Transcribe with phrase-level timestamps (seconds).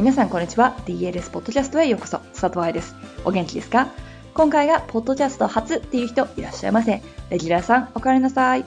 [0.00, 0.78] 皆さんこんにちは。
[0.86, 2.20] DLS ポッドキャストへようこそ。
[2.32, 2.96] 佐藤愛です。
[3.26, 3.88] お元気ですか？
[4.32, 8.64] 今回がポッドキャスト初っていう人いらっしゃいませレギュラーさんお帰りなさい。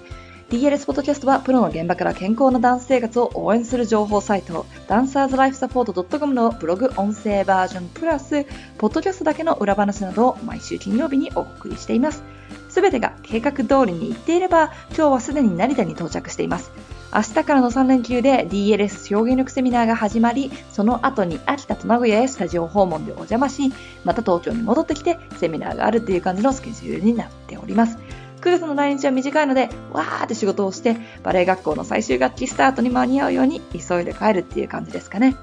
[0.52, 8.46] DLS ポッドキャストはプロの現場から健康なダンス生活を応援する情報サイトダンサーズライフサポート .com のブログ音声バージョンプラス
[8.78, 12.22] ポッドキャストだけの裏話などを毎週金曜日にお送りしています。
[12.70, 16.72] すべてが計画通りに行っていれば今日はすでに成田に到着しています。
[17.16, 23.72] 明日からの3連休で DLS 表現力セミナーが始まり、その後に秋田と名古屋へスタジオ訪問でお邪魔し、
[24.04, 28.00] また東京に戻ってきてセミナーがあるっていう感じのスケジュールになっております。
[28.42, 35.36] 9月の来日は短いので、わーって仕事をして、バレエ学校の最終学期スタートに間に合うように急いで帰るっていう感じですかね。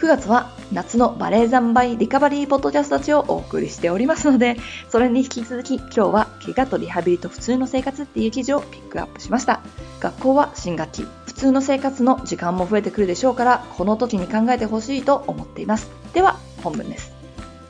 [0.00, 4.56] 9月は夏のバレエ三倍リカバリーポッドキャストたちをお送りしておりますので、
[4.88, 9.60] それに引き続き今日は怪我とリハビリと普通の生活っていう記事をピックアップしました。
[10.00, 15.90] 学校は新学期、普通の生活の時間も増えてくるでしょうから、この時に考えてほしいと思っています。
[16.14, 17.12] では、本文です。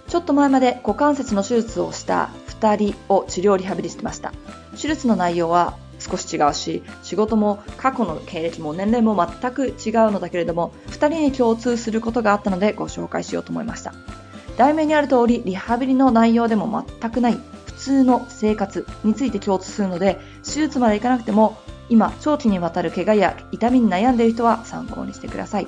[0.07, 4.33] ちょっと前まで股関節の手術をした2人を治療リハビリしてました。
[4.81, 9.75] 手術の内容は少し違うし、仕事も過去の経歴も年齢も全く違う
[10.11, 13.93] のだけれども、2人に共通することがあったのでご紹介しようと思いました。
[14.57, 25.67] 題名にある通り、リハビリの内容でも全くない普通の生活について共通するので、手術までいかなくても、今、長期にわたる怪我や痛みに悩んでいる人は参考にしてください。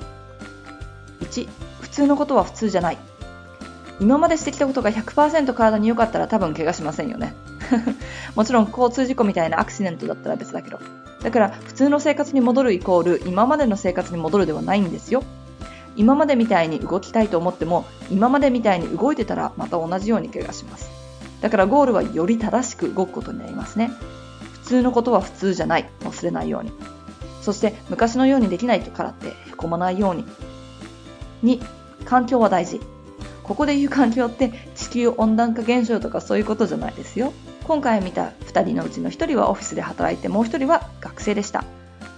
[1.21, 1.47] 1、
[1.81, 2.97] 普通のことは普通じゃない。
[3.99, 7.35] 今までしてきたことが100%体に良かったら多分怪我しませんよね。
[8.35, 10.79] もちろん交通事故みたいなアクシデントだったら別だけど。
[11.21, 15.23] だから普通の生活に戻るイコール今までの生活に戻るではないんですよ。
[15.95, 20.89] 今までみたいに動きたいと思っても今までみたいに動いてたらまた同じように怪我します。
[21.41, 23.91] だからゴールはより正しく動くことになりますね。
[24.53, 25.89] 普通のことは普通じゃない。
[26.01, 26.71] 忘れないように。
[27.41, 30.25] そして昔のようにできないからってへこまないように。
[31.43, 31.61] 2、
[32.05, 32.79] 環境は大事。
[33.43, 37.33] ここで言う環境って地球温暖化現象とかそういうことじゃないですよ。
[37.63, 41.63] 今回見た2人のうちの1人はオフィスで働いてもう1人は学生でした。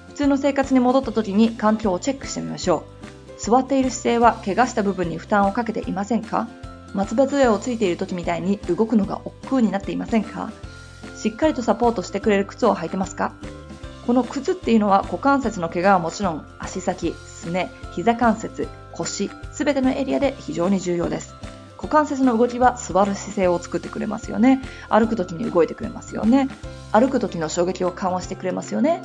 [0.07, 2.85] 普通の生活に戻った時に環境をチェックしてみましょ
[3.37, 3.39] う。
[3.39, 6.47] 座っている姿勢は怪我した部分に負担をかけていませんか？
[6.93, 10.51] 松葉杖をついている時みたいに動くのが億劫になっていませんか？
[11.15, 13.33] しっかりとサポートしてくれる靴を履いてますか？
[14.07, 21.35] この靴っていうのは股関節の怪我はもちろん足先、すね、膝関節、腰、すべてのエリアで非常に重要です。
[21.85, 24.59] 股関節の動きは座る姿勢を作ってくれますよね。
[24.89, 26.47] 歩く時に動いてくれますよね。
[26.91, 28.97] 歩く時の衝撃を緩和してくれますよね。
[28.97, 29.03] ね、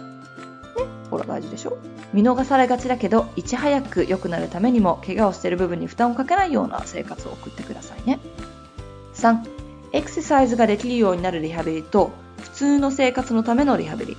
[1.10, 1.76] ほら大事でしょ？
[2.14, 8.18] 見逃されがちだけど、いち早く良くなるためにも、怪我をしている部分に負担をかけないような生活を送ってくださいね。
[9.14, 9.40] 3、
[9.92, 14.16] エクササイズができるようになるリハビリと、普通の生活のためのリハビリ。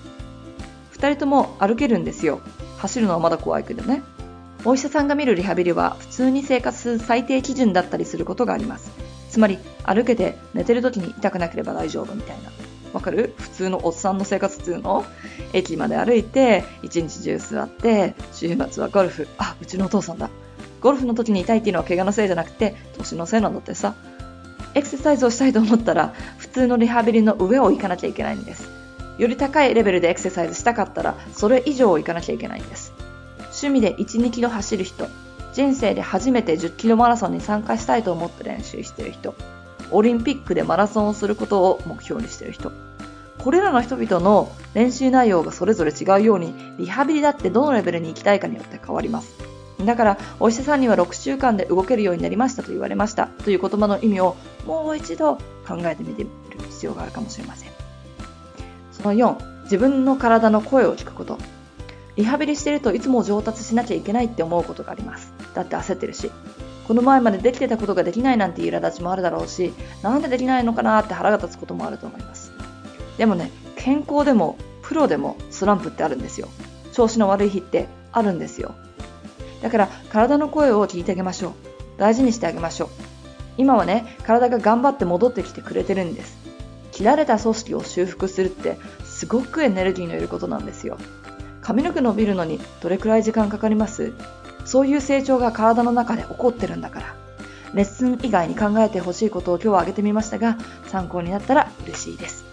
[0.94, 2.42] 2人とも歩けるんですよ。
[2.78, 4.04] 走るのはまだ怖いけどね。
[4.64, 8.92] お医者さんが見るリハビリは普通に生活する最低基準だったりすることがあります。
[9.30, 12.52] つまり、歩けて寝てる時に痛くなければ大丈夫みたいな。
[12.94, 13.34] わかる？
[13.38, 15.06] 普通のおっさんの生活っていうの？
[15.54, 19.28] 駅まで歩いて、一日中座って、週末はゴルフ。
[19.38, 20.30] あ、うちのお父さんだ。
[20.82, 23.96] ゴルフの時に痛いっていうのは怪我のせいじゃなくて、年のせいなんだってさ。
[24.74, 28.70] エクササイズをしたいと思ったら、普通のリハビリの上を行かなきゃいけないんです。
[29.18, 32.91] より高いレベルでエクササイズしたかったら、それ以上を行かなきゃいけないんです。
[33.62, 35.08] 趣味で1、2キロ走る人、
[35.54, 39.36] 人生で初めて10キロマラソンに参加したいと思って練習してる人、
[39.92, 42.72] オリンピックでマラソンをすることを目標にしてる人、
[43.38, 49.34] これらの人々の練習内容がそれぞれ違うように、リハビリだってどのレベルに行きたいかによって変わります。
[49.86, 54.36] だから、お医者さんには6週間で動けるようになりましたと言われましたという言葉の意味を
[54.66, 55.36] もう一度
[55.68, 57.70] 考えてみてみる必要があるかもしれません。
[58.92, 61.38] その4、自分の体の声を聞くこと。
[62.16, 65.34] リハビリしてるといつも上達しなきゃいけないって思うことがあります。
[65.54, 66.32] だって焦ってるし。
[66.88, 72.52] この前までできてたことができないなんていう苛立ちもあるだろうし、なんでできないのかなって腹が立つこともあると思います。
[73.18, 76.50] でもね、健康でもプロでもスランプってあるんですよ。
[76.92, 78.76] 調子の悪い日ってあるんですよ。
[79.62, 81.54] だから体の声を聞いてあげましょう。
[81.98, 82.90] 大事にしてあげましょう。
[83.58, 86.36] 今はね、体が頑張って戻ってきてくれてるんです。
[86.92, 90.98] 切られた組織を修復するってすごくエネルギーのいることなんですよ。
[91.62, 94.14] 髪の毛伸びるのにどれくらい時間かかります？
[94.66, 97.16] そういう成長が体の中で起こってるんだから。
[97.74, 102.44] レッスン以外に考えてほしいことを今日は挙げてみましたが、参考になったら嬉しいです。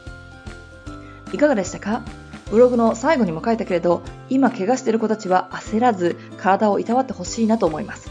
[1.32, 2.02] いかがでしたか？
[2.50, 8.10] ブログの最後にも書いたけれど、今怪我してる子たちは焦らず体をいたわってほしいなと思います。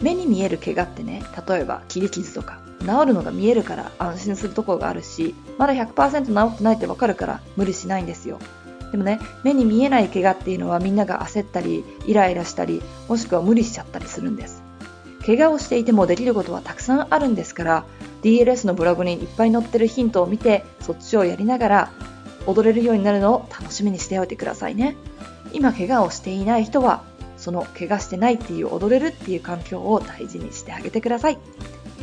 [0.00, 8.40] 目に見える怪我ってね、例えば切り傷とか、治るのが見えるから安心するところがあるし、まだ100%治ってないってわかるから無理しないんですよ。
[8.92, 14.62] でもね、目に見えない怪我っていうのはみんなが焦ったり、イライラしたり、もしくは無理しちゃったりするんです。
[15.24, 17.84] 怪我をしていてもできることはたくさんあるんですから
[18.22, 21.92] DLS のブログにいっぱい載ってるヒントを見てそっちをやりながら
[22.46, 24.96] 踊れるようになるのを楽しみにしておいてくださいね
[25.52, 27.04] 今怪我をしていない人は
[27.36, 31.38] その怪我してないっていう踊れるっていう環境を大事にしてあげてください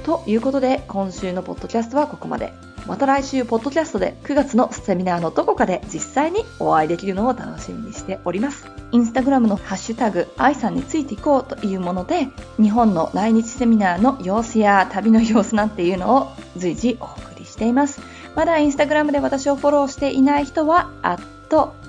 [0.09, 2.51] ということで今週のポッドキャストはここまで
[2.88, 8.65] また来週ポッドキャストで9月のセミナーのどこかで実際にお会いできるのを楽しみにしております。
[8.91, 12.29] インスタグラムのハッシュタグ愛さんについていこうというもので
[12.59, 18.01] 日本の来日セミナーの様子や旅の様子なんていうのを随時お送りしています。
[18.35, 20.89] まだインスタグラムで私をフォローしていない人は、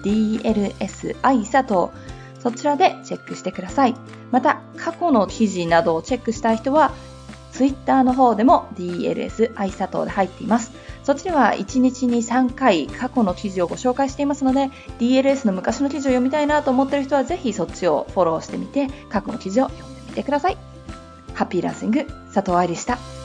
[0.02, 1.90] DLS 愛さと、
[2.38, 3.94] そちらでチェックしてください。
[4.30, 6.92] また、過去の記事などをチェックしたい人は、
[7.52, 10.72] Twitter の方でも DLS 愛佐藤で入っています。
[11.02, 20.56] そっちでは1日に3回過去の記事をご紹介していますので、DLS の昔の記事を読みたいなと思っている人はぜひそっちをフォローしてみて、過去の記事を読んでみてください。
[21.34, 23.19] ハッピーランシング、佐藤愛でした。